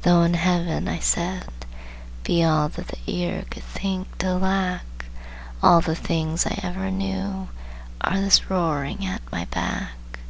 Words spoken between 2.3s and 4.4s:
all That the ear could think to